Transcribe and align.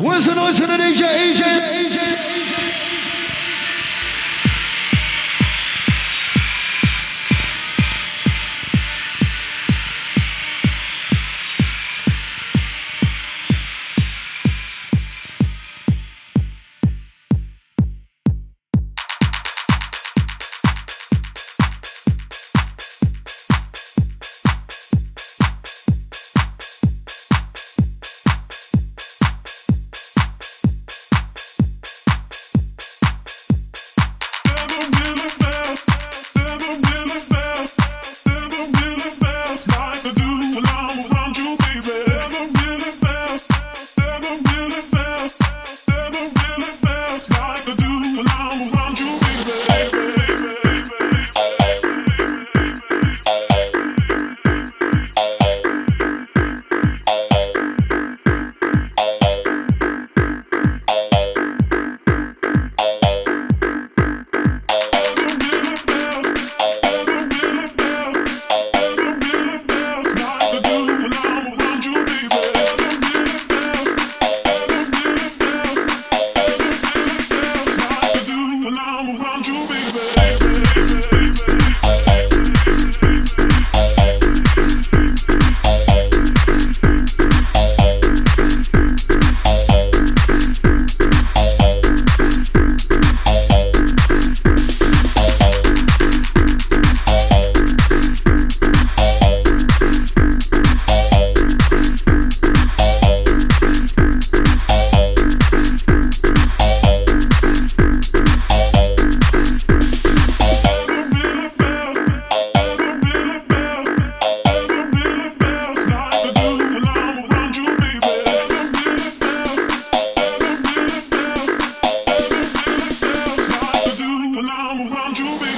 Where's 0.00 0.24
the 0.24 0.34
noise 0.34 0.58
in 0.58 0.66
the 0.66 0.78
DJ? 0.78 1.02
Asian, 1.04 2.59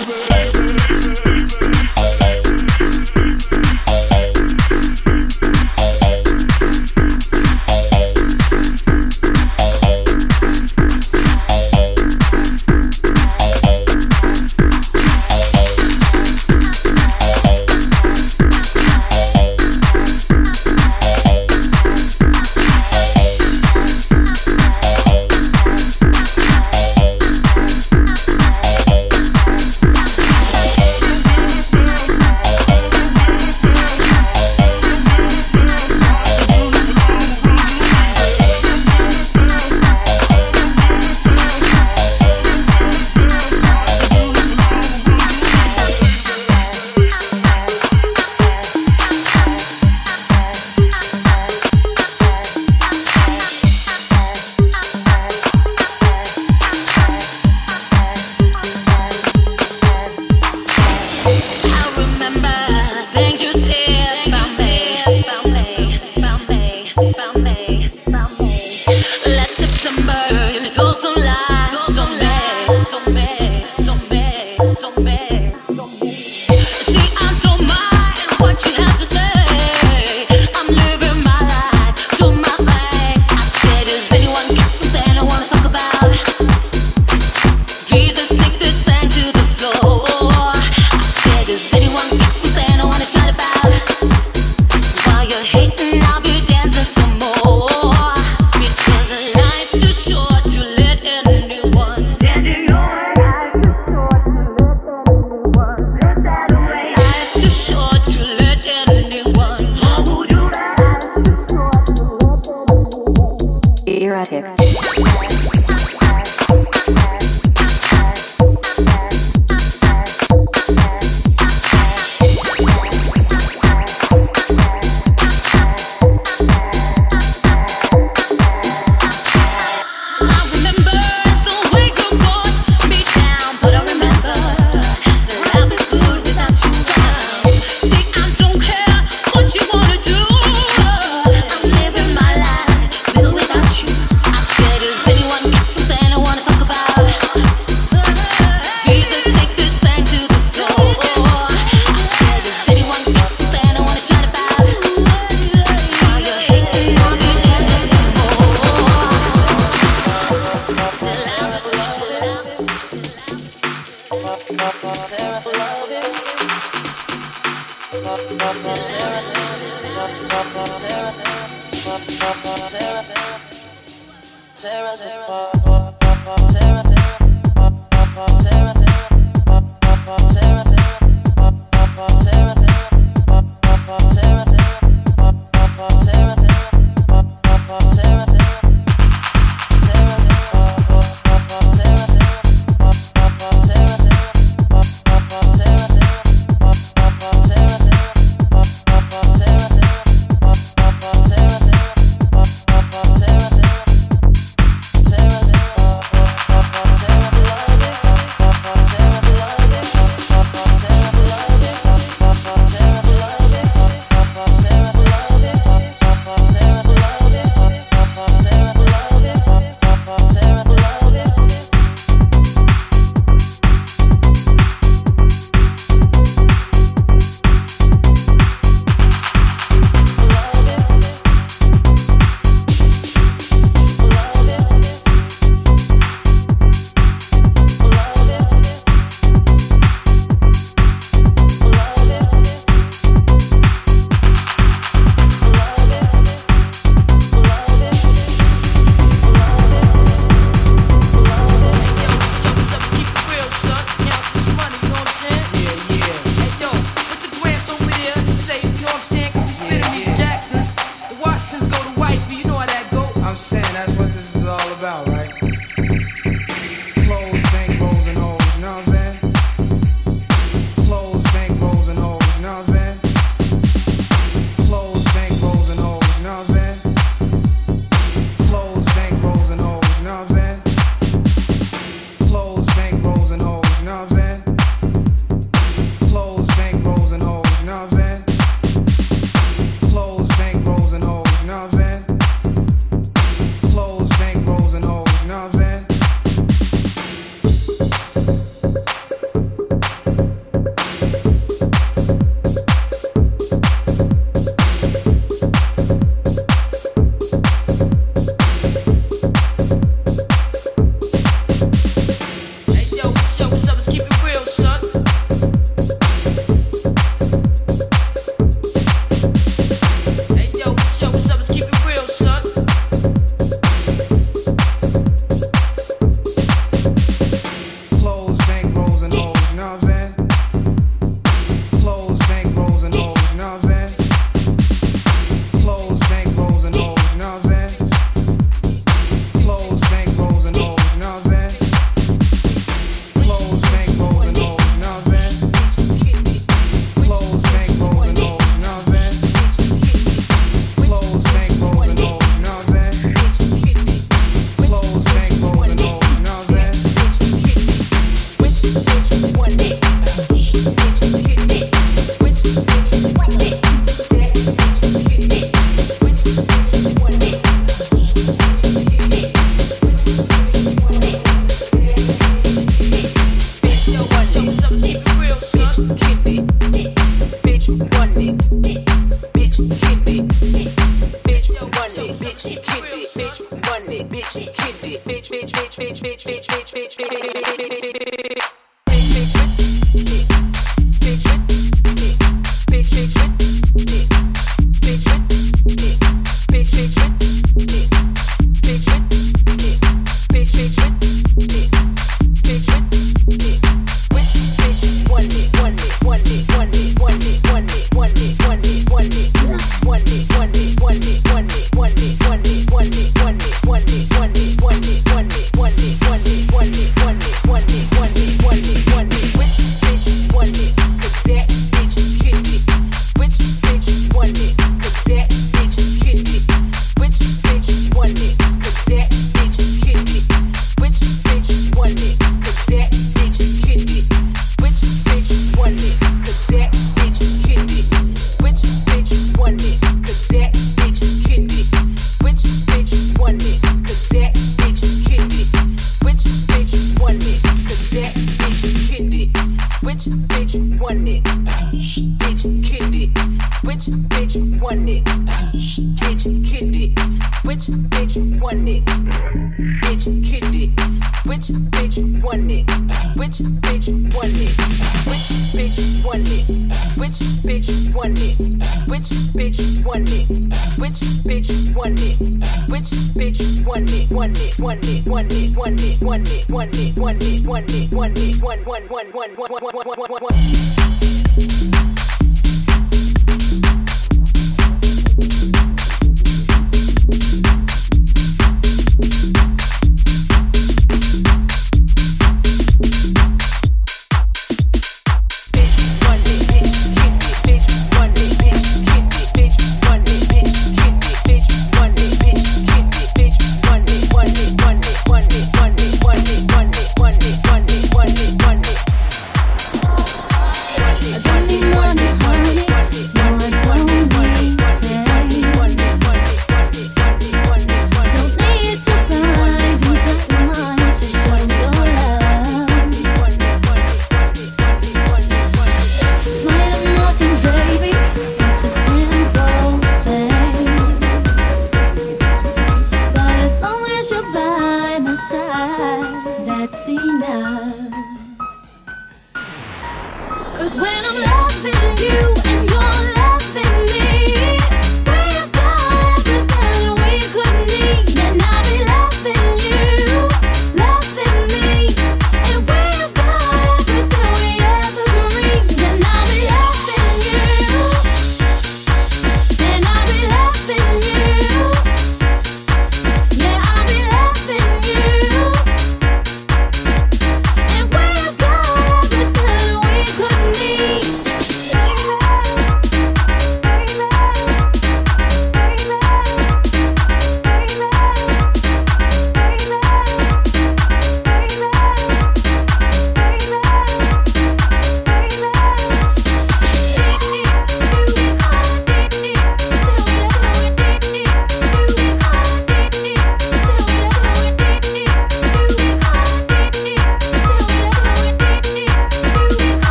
baby. 0.00 1.61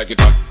like 0.00 0.12
it 0.12 0.18
hot. 0.18 0.49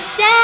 shell. 0.00 0.37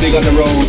Big 0.00 0.14
on 0.14 0.22
the 0.22 0.30
Road. 0.30 0.67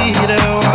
be 0.00 0.12
the. 0.26 0.69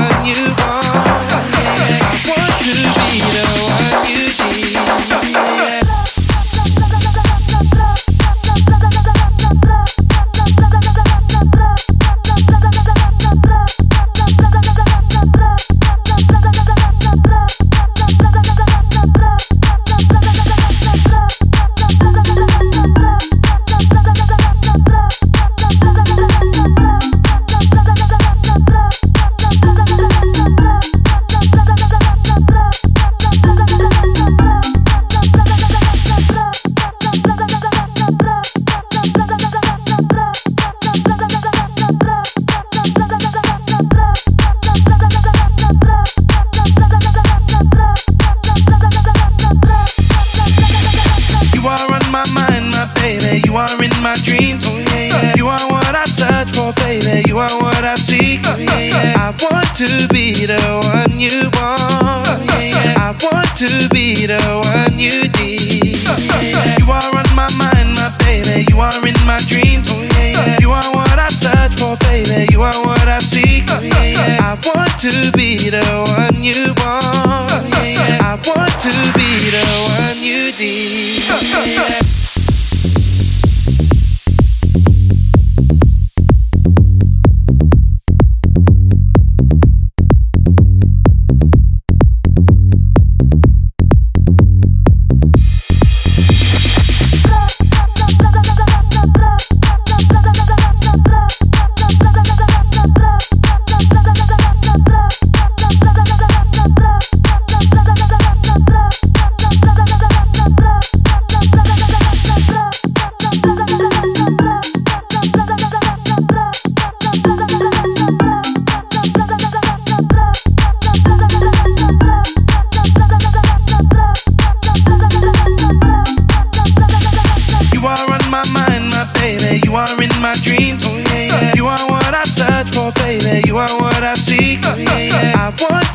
to 63.55 63.87
be 63.89 64.04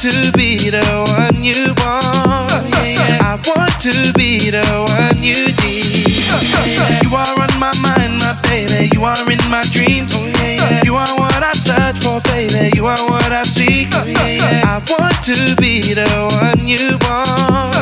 to 0.00 0.32
be 0.32 0.56
the 0.70 0.80
one 1.12 1.44
you 1.44 1.74
want. 1.84 2.48
I 3.20 3.36
want 3.44 3.76
to 3.84 3.92
be 4.16 4.48
the 4.48 4.64
one 4.88 5.22
you 5.22 5.52
need. 5.60 6.16
You 7.04 7.12
are 7.12 7.36
on 7.36 7.52
my 7.60 7.68
mind, 7.84 8.16
my 8.16 8.32
baby. 8.48 8.88
You 8.94 9.04
are 9.04 9.30
in 9.30 9.36
my 9.50 9.62
dreams. 9.68 10.16
You 10.86 10.96
are 10.96 11.14
what 11.20 11.42
I 11.42 11.52
search 11.52 12.00
for, 12.00 12.18
baby. 12.32 12.72
You 12.74 12.86
are 12.86 13.10
what 13.10 13.30
I 13.30 13.42
seek. 13.42 13.92
I 13.92 14.80
want 14.88 15.20
to 15.28 15.36
be 15.60 15.92
the 15.92 16.08
one 16.32 16.66
you 16.66 16.96
want. 17.04 17.76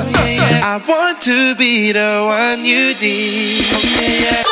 I 0.59 0.83
want 0.89 1.23
to 1.23 1.55
be 1.55 1.93
the 1.93 2.25
one 2.27 2.65
you 2.65 2.99
need. 2.99 3.63
Okay, 3.63 4.25
yeah. 4.27 4.43